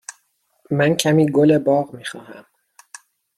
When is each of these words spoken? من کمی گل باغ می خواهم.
من 0.71 0.95
کمی 0.95 1.31
گل 1.31 1.57
باغ 1.57 1.93
می 1.93 2.05
خواهم. 2.05 2.45